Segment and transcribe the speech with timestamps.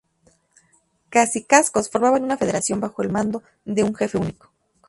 [0.93, 4.51] Sus cacicazgos formaban una federación bajo el mando de un jefe único.